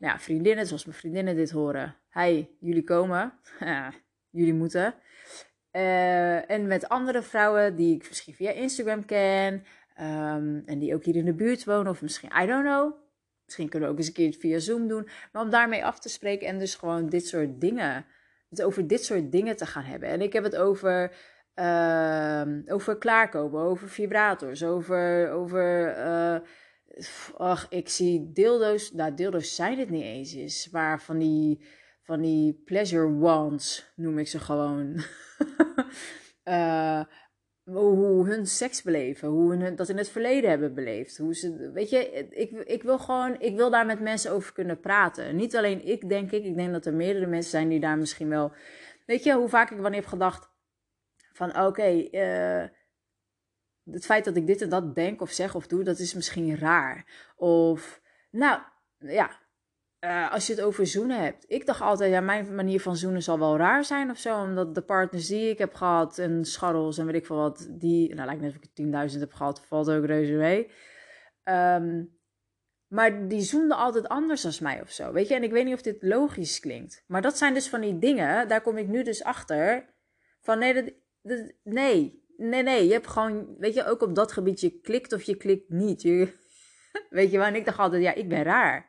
ja, 0.00 0.18
vriendinnen, 0.18 0.66
zoals 0.66 0.84
mijn 0.84 0.96
vriendinnen 0.96 1.36
dit 1.36 1.50
horen. 1.50 1.96
Hey, 2.08 2.50
jullie 2.60 2.84
komen. 2.84 3.32
jullie 4.30 4.54
moeten. 4.54 4.94
Uh, 5.72 6.50
en 6.50 6.66
met 6.66 6.88
andere 6.88 7.22
vrouwen 7.22 7.76
die 7.76 7.94
ik 7.94 8.08
misschien 8.08 8.34
via 8.34 8.50
Instagram 8.50 9.04
ken. 9.04 9.54
Um, 10.00 10.62
en 10.66 10.78
die 10.78 10.94
ook 10.94 11.04
hier 11.04 11.16
in 11.16 11.24
de 11.24 11.34
buurt 11.34 11.64
wonen. 11.64 11.92
Of 11.92 12.02
misschien, 12.02 12.30
I 12.42 12.46
don't 12.46 12.64
know. 12.64 12.92
Misschien 13.44 13.68
kunnen 13.68 13.88
we 13.88 13.94
ook 13.94 14.00
eens 14.00 14.08
een 14.08 14.14
keer 14.14 14.34
via 14.38 14.58
Zoom 14.58 14.88
doen. 14.88 15.08
Maar 15.32 15.42
om 15.42 15.50
daarmee 15.50 15.84
af 15.84 15.98
te 15.98 16.08
spreken 16.08 16.46
en 16.46 16.58
dus 16.58 16.74
gewoon 16.74 17.08
dit 17.08 17.26
soort 17.26 17.60
dingen, 17.60 18.06
het 18.48 18.62
over 18.62 18.86
dit 18.86 19.04
soort 19.04 19.32
dingen 19.32 19.56
te 19.56 19.66
gaan 19.66 19.84
hebben. 19.84 20.08
En 20.08 20.20
ik 20.20 20.32
heb 20.32 20.44
het 20.44 20.56
over, 20.56 21.12
uh, 21.60 22.42
over 22.66 22.98
klaarkomen, 22.98 23.60
over 23.60 23.88
vibrators, 23.88 24.64
over, 24.64 25.30
over 25.30 25.96
uh, 25.98 26.36
ach, 27.36 27.66
ik 27.68 27.88
zie 27.88 28.32
dildo's, 28.32 28.92
nou 28.92 29.14
dildo's 29.14 29.54
zijn 29.54 29.78
het 29.78 29.90
niet 29.90 30.02
eens 30.02 30.34
is, 30.34 30.68
maar 30.72 31.02
van 31.02 31.18
die, 31.18 31.64
van 32.02 32.20
die 32.20 32.62
pleasure 32.64 33.18
wands 33.18 33.92
noem 33.96 34.18
ik 34.18 34.28
ze 34.28 34.38
gewoon. 34.38 35.00
uh, 36.44 37.00
hoe 37.64 38.28
hun 38.28 38.46
seks 38.46 38.82
beleven, 38.82 39.28
hoe 39.28 39.54
hun 39.56 39.76
dat 39.76 39.88
in 39.88 39.96
het 39.96 40.08
verleden 40.08 40.50
hebben 40.50 40.74
beleefd. 40.74 41.16
Hoe 41.16 41.34
ze, 41.34 41.70
weet 41.72 41.90
je, 41.90 42.28
ik, 42.30 42.50
ik 42.50 42.82
wil 42.82 42.98
gewoon, 42.98 43.40
ik 43.40 43.56
wil 43.56 43.70
daar 43.70 43.86
met 43.86 44.00
mensen 44.00 44.32
over 44.32 44.52
kunnen 44.52 44.80
praten. 44.80 45.36
Niet 45.36 45.56
alleen 45.56 45.86
ik, 45.86 46.08
denk 46.08 46.30
ik. 46.30 46.44
Ik 46.44 46.56
denk 46.56 46.72
dat 46.72 46.86
er 46.86 46.94
meerdere 46.94 47.26
mensen 47.26 47.50
zijn 47.50 47.68
die 47.68 47.80
daar 47.80 47.98
misschien 47.98 48.28
wel. 48.28 48.52
Weet 49.06 49.24
je, 49.24 49.32
hoe 49.32 49.48
vaak 49.48 49.70
ik 49.70 49.78
wanneer 49.78 50.00
heb 50.00 50.08
gedacht 50.08 50.49
van 51.40 51.66
oké, 51.66 52.08
uh, 52.10 52.68
het 53.92 54.04
feit 54.04 54.24
dat 54.24 54.36
ik 54.36 54.46
dit 54.46 54.62
en 54.62 54.68
dat 54.68 54.94
denk 54.94 55.20
of 55.20 55.30
zeg 55.30 55.54
of 55.54 55.66
doe, 55.66 55.84
dat 55.84 55.98
is 55.98 56.14
misschien 56.14 56.58
raar. 56.58 57.06
Of, 57.36 58.00
nou, 58.30 58.60
ja, 58.98 59.30
uh, 60.00 60.32
als 60.32 60.46
je 60.46 60.52
het 60.52 60.62
over 60.62 60.86
zoenen 60.86 61.22
hebt. 61.22 61.44
Ik 61.48 61.66
dacht 61.66 61.80
altijd, 61.80 62.12
ja, 62.12 62.20
mijn 62.20 62.54
manier 62.54 62.80
van 62.80 62.96
zoenen 62.96 63.22
zal 63.22 63.38
wel 63.38 63.56
raar 63.56 63.84
zijn 63.84 64.10
of 64.10 64.18
zo. 64.18 64.42
Omdat 64.42 64.74
de 64.74 64.82
partners 64.82 65.26
die 65.26 65.50
ik 65.50 65.58
heb 65.58 65.74
gehad 65.74 66.18
en 66.18 66.44
scharrels 66.44 66.98
en 66.98 67.06
weet 67.06 67.14
ik 67.14 67.26
veel 67.26 67.36
wat, 67.36 67.68
die, 67.70 68.14
nou 68.14 68.26
lijkt 68.26 68.42
net 68.42 68.56
of 68.56 68.62
ik 68.62 69.12
10.000 69.12 69.18
heb 69.18 69.32
gehad, 69.32 69.66
valt 69.66 69.90
ook 69.90 70.04
reuze 70.04 70.32
mee. 70.32 70.70
Um, 71.44 72.18
maar 72.88 73.28
die 73.28 73.40
zoenden 73.40 73.76
altijd 73.76 74.08
anders 74.08 74.44
als 74.44 74.60
mij 74.60 74.80
of 74.80 74.90
zo. 74.90 75.12
Weet 75.12 75.28
je, 75.28 75.34
en 75.34 75.42
ik 75.42 75.52
weet 75.52 75.64
niet 75.64 75.74
of 75.74 75.82
dit 75.82 76.02
logisch 76.02 76.60
klinkt. 76.60 77.04
Maar 77.06 77.22
dat 77.22 77.38
zijn 77.38 77.54
dus 77.54 77.68
van 77.68 77.80
die 77.80 77.98
dingen, 77.98 78.48
daar 78.48 78.60
kom 78.60 78.76
ik 78.76 78.88
nu 78.88 79.02
dus 79.02 79.24
achter. 79.24 79.94
Van 80.40 80.58
nee, 80.58 80.74
dat, 80.74 80.92
dat, 81.22 81.52
nee, 81.62 82.24
nee, 82.36 82.62
nee. 82.62 82.86
Je 82.86 82.92
hebt 82.92 83.06
gewoon, 83.06 83.56
weet 83.58 83.74
je, 83.74 83.84
ook 83.84 84.02
op 84.02 84.14
dat 84.14 84.32
gebied, 84.32 84.60
je 84.60 84.80
klikt 84.80 85.12
of 85.12 85.22
je 85.22 85.36
klikt 85.36 85.68
niet. 85.68 86.02
Je, 86.02 86.32
weet 87.10 87.30
je 87.30 87.36
wel, 87.38 87.46
en 87.46 87.54
ik 87.54 87.64
dacht 87.64 87.78
altijd, 87.78 88.02
ja, 88.02 88.14
ik 88.14 88.28
ben 88.28 88.42
raar. 88.42 88.88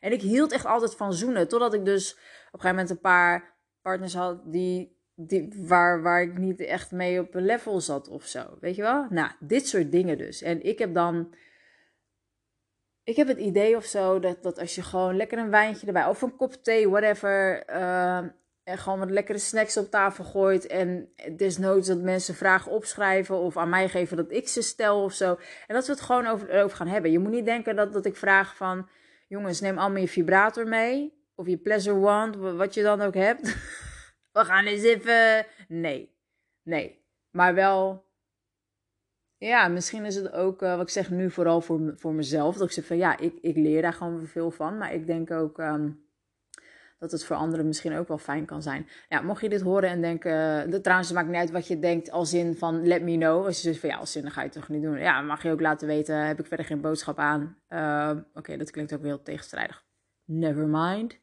En 0.00 0.12
ik 0.12 0.20
hield 0.20 0.52
echt 0.52 0.66
altijd 0.66 0.94
van 0.94 1.12
zoenen. 1.12 1.48
Totdat 1.48 1.74
ik 1.74 1.84
dus 1.84 2.12
op 2.12 2.18
een 2.18 2.60
gegeven 2.60 2.68
moment 2.68 2.90
een 2.90 3.00
paar 3.00 3.56
partners 3.82 4.14
had 4.14 4.52
die, 4.52 5.00
die, 5.14 5.54
waar, 5.56 6.02
waar 6.02 6.22
ik 6.22 6.38
niet 6.38 6.60
echt 6.60 6.90
mee 6.92 7.20
op 7.20 7.34
een 7.34 7.44
level 7.44 7.80
zat 7.80 8.08
of 8.08 8.24
zo. 8.24 8.56
Weet 8.60 8.76
je 8.76 8.82
wel? 8.82 9.06
Nou, 9.10 9.30
dit 9.40 9.68
soort 9.68 9.92
dingen 9.92 10.18
dus. 10.18 10.42
En 10.42 10.62
ik 10.62 10.78
heb 10.78 10.94
dan. 10.94 11.34
Ik 13.02 13.16
heb 13.16 13.28
het 13.28 13.38
idee 13.38 13.76
of 13.76 13.84
zo 13.84 14.20
dat, 14.20 14.42
dat 14.42 14.58
als 14.58 14.74
je 14.74 14.82
gewoon 14.82 15.16
lekker 15.16 15.38
een 15.38 15.50
wijntje 15.50 15.86
erbij, 15.86 16.06
of 16.06 16.22
een 16.22 16.36
kop 16.36 16.52
thee, 16.52 16.88
whatever. 16.88 17.64
Uh, 17.70 18.24
en 18.66 18.78
gewoon 18.78 18.98
wat 18.98 19.10
lekkere 19.10 19.38
snacks 19.38 19.76
op 19.76 19.90
tafel 19.90 20.24
gooit. 20.24 20.66
En 20.66 21.08
desnoods 21.36 21.88
dat 21.88 21.98
mensen 21.98 22.34
vragen 22.34 22.72
opschrijven 22.72 23.36
of 23.36 23.56
aan 23.56 23.68
mij 23.68 23.88
geven 23.88 24.16
dat 24.16 24.32
ik 24.32 24.48
ze 24.48 24.62
stel 24.62 25.02
of 25.02 25.12
zo. 25.12 25.38
En 25.66 25.74
dat 25.74 25.86
we 25.86 25.92
het 25.92 26.00
gewoon 26.00 26.26
over, 26.26 26.62
over 26.62 26.76
gaan 26.76 26.86
hebben. 26.86 27.10
Je 27.10 27.18
moet 27.18 27.30
niet 27.30 27.44
denken 27.44 27.76
dat, 27.76 27.92
dat 27.92 28.06
ik 28.06 28.16
vraag 28.16 28.56
van 28.56 28.88
Jongens, 29.28 29.60
neem 29.60 29.78
allemaal 29.78 30.00
je 30.00 30.08
vibrator 30.08 30.68
mee. 30.68 31.14
Of 31.34 31.46
je 31.46 31.56
pleasure 31.56 31.98
wand, 31.98 32.36
wat 32.36 32.74
je 32.74 32.82
dan 32.82 33.00
ook 33.00 33.14
hebt. 33.14 33.42
We 34.32 34.44
gaan 34.44 34.64
eens 34.64 34.82
even. 34.82 35.46
Nee. 35.68 36.14
Nee. 36.62 37.04
Maar 37.30 37.54
wel. 37.54 38.04
Ja, 39.36 39.68
misschien 39.68 40.04
is 40.04 40.14
het 40.14 40.32
ook, 40.32 40.62
uh, 40.62 40.76
wat 40.76 40.82
ik 40.82 40.88
zeg 40.88 41.10
nu 41.10 41.30
vooral 41.30 41.60
voor, 41.60 41.94
voor 41.96 42.12
mezelf. 42.12 42.56
Dat 42.56 42.66
ik 42.66 42.72
zeg 42.72 42.84
van 42.84 42.96
ja, 42.96 43.18
ik, 43.18 43.38
ik 43.40 43.56
leer 43.56 43.82
daar 43.82 43.92
gewoon 43.92 44.26
veel 44.26 44.50
van. 44.50 44.78
Maar 44.78 44.94
ik 44.94 45.06
denk 45.06 45.30
ook. 45.30 45.58
Um, 45.58 46.05
dat 46.98 47.10
het 47.10 47.24
voor 47.24 47.36
anderen 47.36 47.66
misschien 47.66 47.96
ook 47.96 48.08
wel 48.08 48.18
fijn 48.18 48.44
kan 48.44 48.62
zijn. 48.62 48.88
Ja, 49.08 49.20
mocht 49.20 49.40
je 49.40 49.48
dit 49.48 49.60
horen 49.60 49.88
en 49.88 50.00
denken, 50.00 50.68
uh, 50.68 50.74
trouwens, 50.74 51.08
het 51.08 51.16
maakt 51.16 51.28
niet 51.28 51.36
uit 51.36 51.50
wat 51.50 51.66
je 51.66 51.78
denkt 51.78 52.10
als 52.10 52.34
in 52.34 52.56
van 52.56 52.86
let 52.86 53.02
me 53.02 53.16
know. 53.16 53.46
Als 53.46 53.56
je 53.56 53.62
zegt 53.62 53.80
van 53.80 53.88
ja, 53.88 53.96
als 53.96 54.12
zin, 54.12 54.30
ga 54.30 54.40
je 54.40 54.46
het 54.46 54.56
toch 54.56 54.68
niet 54.68 54.82
doen. 54.82 54.98
Ja, 54.98 55.20
mag 55.20 55.42
je 55.42 55.50
ook 55.50 55.60
laten 55.60 55.86
weten, 55.86 56.26
heb 56.26 56.40
ik 56.40 56.46
verder 56.46 56.66
geen 56.66 56.80
boodschap 56.80 57.18
aan. 57.18 57.58
Uh, 57.68 58.10
Oké, 58.34 58.56
dat 58.56 58.70
klinkt 58.70 58.94
ook 58.94 59.02
heel 59.02 59.22
tegenstrijdig. 59.22 59.84
Never 60.24 60.66
mind. 60.66 61.18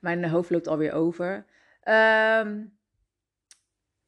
Mijn 0.00 0.28
hoofd 0.28 0.50
loopt 0.50 0.68
alweer 0.68 0.92
over. 0.92 1.44
Um, 1.84 2.78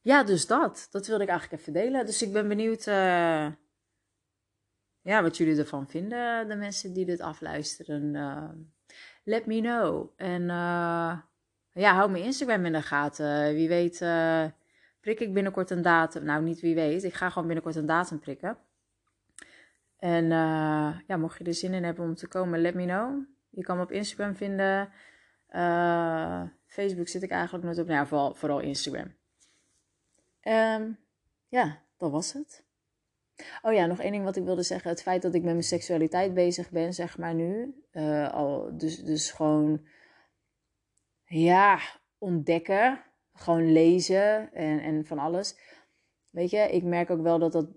ja, 0.01 0.23
dus 0.23 0.47
dat. 0.47 0.87
Dat 0.91 1.07
wilde 1.07 1.23
ik 1.23 1.29
eigenlijk 1.29 1.61
even 1.61 1.73
delen. 1.73 2.05
Dus 2.05 2.21
ik 2.21 2.33
ben 2.33 2.47
benieuwd 2.47 2.87
uh, 2.87 3.47
ja, 5.01 5.21
wat 5.21 5.37
jullie 5.37 5.57
ervan 5.57 5.87
vinden, 5.87 6.47
de 6.47 6.55
mensen 6.55 6.93
die 6.93 7.05
dit 7.05 7.21
afluisteren. 7.21 8.13
Uh, 8.13 8.49
let 9.25 9.45
me 9.45 9.61
know. 9.61 10.11
En 10.15 10.41
uh, 10.41 11.17
ja, 11.71 11.93
hou 11.93 12.11
mijn 12.11 12.23
Instagram 12.23 12.65
in 12.65 12.73
de 12.73 12.81
gaten. 12.81 13.53
Wie 13.53 13.67
weet 13.67 14.01
uh, 14.01 14.45
prik 14.99 15.19
ik 15.19 15.33
binnenkort 15.33 15.69
een 15.69 15.81
datum. 15.81 16.23
Nou, 16.23 16.43
niet 16.43 16.59
wie 16.59 16.75
weet. 16.75 17.03
Ik 17.03 17.13
ga 17.13 17.29
gewoon 17.29 17.45
binnenkort 17.45 17.75
een 17.75 17.85
datum 17.85 18.19
prikken. 18.19 18.57
En 19.97 20.23
uh, 20.23 20.99
ja, 21.07 21.17
mocht 21.17 21.37
je 21.37 21.43
er 21.43 21.53
zin 21.53 21.73
in 21.73 21.83
hebben 21.83 22.05
om 22.05 22.15
te 22.15 22.27
komen, 22.27 22.61
let 22.61 22.73
me 22.73 22.85
know. 22.85 23.23
Je 23.49 23.63
kan 23.63 23.77
me 23.77 23.83
op 23.83 23.91
Instagram 23.91 24.35
vinden. 24.35 24.89
Facebook 26.65 27.07
zit 27.07 27.23
ik 27.23 27.31
eigenlijk 27.31 27.63
nooit 27.63 27.79
op. 27.79 27.87
Nou, 27.87 28.07
vooral, 28.07 28.33
vooral 28.33 28.59
Instagram. 28.59 29.15
Um, 30.41 30.99
ja, 31.47 31.81
dat 31.97 32.11
was 32.11 32.33
het. 32.33 32.64
Oh 33.61 33.73
ja, 33.73 33.85
nog 33.85 33.99
één 33.99 34.11
ding 34.11 34.23
wat 34.23 34.35
ik 34.35 34.43
wilde 34.43 34.63
zeggen. 34.63 34.89
Het 34.89 35.01
feit 35.01 35.21
dat 35.21 35.33
ik 35.33 35.43
met 35.43 35.51
mijn 35.51 35.63
seksualiteit 35.63 36.33
bezig 36.33 36.69
ben, 36.69 36.93
zeg 36.93 37.17
maar 37.17 37.33
nu. 37.33 37.83
Uh, 37.91 38.33
al, 38.33 38.77
dus, 38.77 39.03
dus 39.03 39.31
gewoon, 39.31 39.87
ja, 41.25 41.79
ontdekken. 42.17 43.03
Gewoon 43.33 43.71
lezen 43.71 44.53
en, 44.53 44.79
en 44.79 45.05
van 45.05 45.19
alles. 45.19 45.57
Weet 46.31 46.49
je, 46.49 46.57
ik 46.57 46.83
merk 46.83 47.09
ook 47.09 47.21
wel 47.21 47.39
dat 47.39 47.51
dat. 47.51 47.67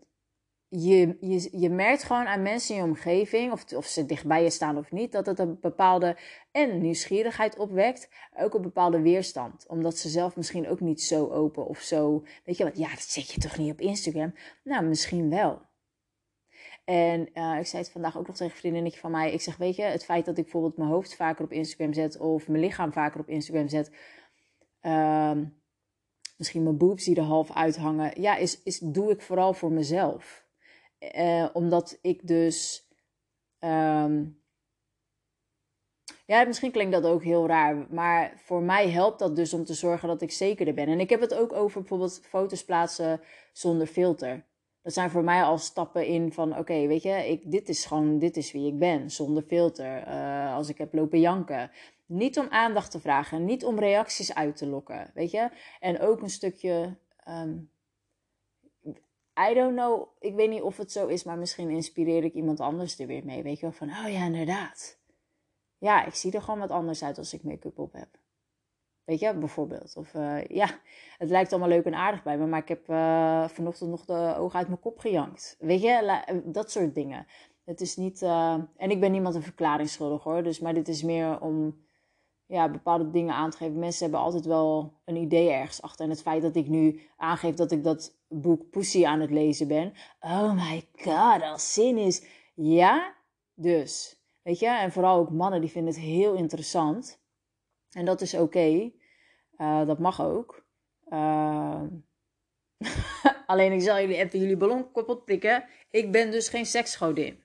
Je, 0.70 1.16
je, 1.20 1.58
je 1.58 1.70
merkt 1.70 2.02
gewoon 2.02 2.26
aan 2.26 2.42
mensen 2.42 2.74
in 2.74 2.80
je 2.80 2.88
omgeving, 2.88 3.52
of, 3.52 3.72
of 3.72 3.86
ze 3.86 4.06
dichtbij 4.06 4.42
je 4.42 4.50
staan 4.50 4.78
of 4.78 4.92
niet, 4.92 5.12
dat 5.12 5.26
het 5.26 5.38
een 5.38 5.58
bepaalde 5.60 6.16
en 6.52 6.80
nieuwsgierigheid 6.80 7.56
opwekt, 7.56 8.10
ook 8.36 8.54
een 8.54 8.62
bepaalde 8.62 9.00
weerstand. 9.00 9.66
Omdat 9.66 9.98
ze 9.98 10.08
zelf 10.08 10.36
misschien 10.36 10.68
ook 10.68 10.80
niet 10.80 11.02
zo 11.02 11.28
open 11.28 11.66
of 11.66 11.78
zo. 11.78 12.24
Weet 12.44 12.56
je 12.56 12.64
wat, 12.64 12.78
ja, 12.78 12.88
dat 12.88 13.00
zet 13.00 13.30
je 13.32 13.40
toch 13.40 13.58
niet 13.58 13.72
op 13.72 13.80
Instagram? 13.80 14.34
Nou, 14.64 14.84
misschien 14.84 15.30
wel. 15.30 15.66
En 16.84 17.28
uh, 17.34 17.58
ik 17.58 17.66
zei 17.66 17.82
het 17.82 17.90
vandaag 17.90 18.18
ook 18.18 18.26
nog 18.26 18.36
tegen 18.36 18.52
een 18.52 18.58
vriendinnetje 18.58 19.00
van 19.00 19.10
mij. 19.10 19.32
Ik 19.32 19.40
zeg, 19.40 19.56
weet 19.56 19.76
je, 19.76 19.82
het 19.82 20.04
feit 20.04 20.24
dat 20.24 20.36
ik 20.36 20.42
bijvoorbeeld 20.42 20.76
mijn 20.76 20.90
hoofd 20.90 21.16
vaker 21.16 21.44
op 21.44 21.52
Instagram 21.52 21.92
zet 21.92 22.18
of 22.18 22.48
mijn 22.48 22.62
lichaam 22.62 22.92
vaker 22.92 23.20
op 23.20 23.28
Instagram 23.28 23.68
zet. 23.68 23.92
Uh, 24.82 25.32
misschien 26.36 26.62
mijn 26.62 26.76
boobs 26.76 27.04
die 27.04 27.16
er 27.16 27.22
half 27.22 27.52
uithangen. 27.52 28.20
Ja, 28.20 28.36
is, 28.36 28.62
is, 28.62 28.78
doe 28.78 29.10
ik 29.10 29.22
vooral 29.22 29.54
voor 29.54 29.72
mezelf. 29.72 30.46
Uh, 31.16 31.48
omdat 31.52 31.98
ik 32.02 32.26
dus. 32.26 32.88
Um, 33.60 34.42
ja, 36.26 36.44
misschien 36.44 36.70
klinkt 36.70 36.92
dat 36.92 37.04
ook 37.04 37.22
heel 37.22 37.46
raar. 37.46 37.86
Maar 37.90 38.32
voor 38.36 38.62
mij 38.62 38.90
helpt 38.90 39.18
dat 39.18 39.36
dus 39.36 39.52
om 39.52 39.64
te 39.64 39.74
zorgen 39.74 40.08
dat 40.08 40.22
ik 40.22 40.30
zekerder 40.30 40.74
ben. 40.74 40.88
En 40.88 41.00
ik 41.00 41.10
heb 41.10 41.20
het 41.20 41.34
ook 41.34 41.52
over 41.52 41.80
bijvoorbeeld 41.80 42.20
foto's 42.28 42.64
plaatsen 42.64 43.20
zonder 43.52 43.86
filter. 43.86 44.46
Dat 44.82 44.92
zijn 44.92 45.10
voor 45.10 45.24
mij 45.24 45.42
al 45.42 45.58
stappen 45.58 46.06
in 46.06 46.32
van 46.32 46.58
oké, 46.58 46.86
weet 46.86 47.02
je, 47.02 47.28
ik, 47.28 47.50
dit 47.50 47.68
is 47.68 47.84
gewoon, 47.84 48.18
dit 48.18 48.36
is 48.36 48.52
wie 48.52 48.66
ik 48.66 48.78
ben, 48.78 49.10
zonder 49.10 49.42
filter. 49.42 50.08
Uh, 50.08 50.54
als 50.54 50.68
ik 50.68 50.78
heb 50.78 50.94
lopen 50.94 51.20
janken. 51.20 51.70
Niet 52.06 52.38
om 52.38 52.46
aandacht 52.50 52.90
te 52.90 53.00
vragen, 53.00 53.44
niet 53.44 53.64
om 53.64 53.78
reacties 53.78 54.34
uit 54.34 54.56
te 54.56 54.66
lokken, 54.66 55.10
weet 55.14 55.30
je. 55.30 55.50
En 55.80 56.00
ook 56.00 56.22
een 56.22 56.30
stukje, 56.30 56.96
um, 57.28 57.70
I 59.50 59.54
don't 59.54 59.74
know, 59.74 60.08
ik 60.18 60.34
weet 60.34 60.50
niet 60.50 60.62
of 60.62 60.76
het 60.76 60.92
zo 60.92 61.06
is, 61.06 61.24
maar 61.24 61.38
misschien 61.38 61.70
inspireer 61.70 62.24
ik 62.24 62.34
iemand 62.34 62.60
anders 62.60 62.98
er 62.98 63.06
weer 63.06 63.24
mee. 63.24 63.42
Weet 63.42 63.56
je 63.60 63.62
wel, 63.62 63.72
van 63.72 63.88
oh 63.88 64.12
ja, 64.12 64.24
inderdaad. 64.24 64.98
Ja, 65.78 66.04
ik 66.04 66.14
zie 66.14 66.32
er 66.32 66.42
gewoon 66.42 66.60
wat 66.60 66.70
anders 66.70 67.04
uit 67.04 67.18
als 67.18 67.34
ik 67.34 67.42
make-up 67.42 67.78
op 67.78 67.92
heb. 67.92 68.08
Weet 69.04 69.20
je, 69.20 69.34
bijvoorbeeld. 69.34 69.96
Of 69.96 70.14
uh, 70.14 70.44
ja, 70.44 70.68
het 71.18 71.30
lijkt 71.30 71.50
allemaal 71.50 71.68
leuk 71.68 71.84
en 71.84 71.94
aardig 71.94 72.22
bij 72.22 72.38
me, 72.38 72.46
maar 72.46 72.60
ik 72.60 72.68
heb 72.68 72.88
uh, 72.88 73.48
vanochtend 73.48 73.90
nog 73.90 74.04
de 74.04 74.34
ogen 74.38 74.58
uit 74.58 74.68
mijn 74.68 74.80
kop 74.80 74.98
gejankt. 74.98 75.56
Weet 75.58 75.82
je, 75.82 76.42
dat 76.44 76.70
soort 76.70 76.94
dingen. 76.94 77.26
Het 77.64 77.80
is 77.80 77.96
niet. 77.96 78.22
En 78.22 78.90
ik 78.90 79.00
ben 79.00 79.12
niemand 79.12 79.34
een 79.34 79.42
verklaring 79.42 79.88
schuldig 79.88 80.22
hoor. 80.22 80.42
Dus, 80.42 80.60
maar 80.60 80.74
dit 80.74 80.88
is 80.88 81.02
meer 81.02 81.40
om 81.40 81.84
ja, 82.46 82.70
bepaalde 82.70 83.10
dingen 83.10 83.34
aan 83.34 83.50
te 83.50 83.56
geven. 83.56 83.78
Mensen 83.78 84.02
hebben 84.02 84.20
altijd 84.20 84.44
wel 84.44 84.92
een 85.04 85.16
idee 85.16 85.50
ergens 85.50 85.82
achter. 85.82 86.04
En 86.04 86.10
het 86.10 86.22
feit 86.22 86.42
dat 86.42 86.56
ik 86.56 86.68
nu 86.68 87.00
aangeef 87.16 87.54
dat 87.54 87.72
ik 87.72 87.84
dat 87.84 88.17
boek 88.28 88.70
Pussy 88.70 89.06
aan 89.06 89.20
het 89.20 89.30
lezen 89.30 89.68
ben. 89.68 89.92
Oh 90.20 90.52
my 90.52 90.88
god, 90.92 91.42
als 91.42 91.72
zin 91.72 91.98
is. 91.98 92.26
Ja, 92.54 93.14
dus. 93.54 94.22
Weet 94.42 94.58
je, 94.58 94.68
en 94.68 94.92
vooral 94.92 95.18
ook 95.18 95.30
mannen 95.30 95.60
die 95.60 95.70
vinden 95.70 95.92
het 95.92 96.02
heel 96.02 96.34
interessant. 96.34 97.20
En 97.90 98.04
dat 98.04 98.20
is 98.20 98.34
oké. 98.34 98.90
Uh, 99.58 99.86
dat 99.86 99.98
mag 99.98 100.20
ook. 100.20 100.66
Uh, 101.08 101.82
alleen 103.46 103.72
ik 103.72 103.80
zal 103.80 104.00
jullie 104.00 104.16
even 104.16 104.38
jullie 104.38 104.56
ballon 104.56 104.92
kapot 104.92 105.24
prikken. 105.24 105.64
Ik 105.90 106.12
ben 106.12 106.30
dus 106.30 106.48
geen 106.48 106.66
seksgodin. 106.66 107.44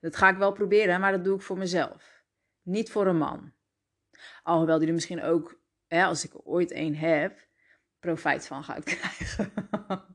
Dat 0.00 0.16
ga 0.16 0.28
ik 0.28 0.36
wel 0.36 0.52
proberen, 0.52 1.00
maar 1.00 1.12
dat 1.12 1.24
doe 1.24 1.36
ik 1.36 1.42
voor 1.42 1.58
mezelf. 1.58 2.24
Niet 2.62 2.90
voor 2.90 3.06
een 3.06 3.18
man. 3.18 3.52
Alhoewel 4.42 4.78
die 4.78 4.88
er 4.88 4.94
misschien 4.94 5.22
ook, 5.22 5.60
hè, 5.86 6.04
als 6.04 6.24
ik 6.24 6.32
ooit 6.44 6.70
één 6.70 6.94
heb, 6.94 7.46
profijt 8.02 8.46
van 8.46 8.64
gaat 8.64 8.84
krijgen. 8.84 9.52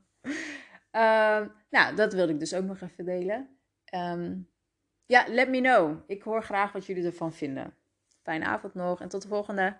Ehm, 0.90 1.48
nou, 1.70 1.94
dat 1.94 2.12
wilde 2.12 2.32
ik 2.32 2.38
dus 2.38 2.54
ook 2.54 2.64
nog 2.64 2.80
even 2.80 3.04
delen. 3.04 3.58
Ehm, 3.84 4.38
ja, 5.06 5.24
let 5.28 5.48
me 5.48 5.60
know. 5.60 5.98
Ik 6.06 6.22
hoor 6.22 6.42
graag 6.42 6.72
wat 6.72 6.86
jullie 6.86 7.04
ervan 7.04 7.32
vinden. 7.32 7.74
Fijne 8.22 8.44
avond 8.44 8.74
nog 8.74 9.00
en 9.00 9.08
tot 9.08 9.22
de 9.22 9.28
volgende. 9.28 9.76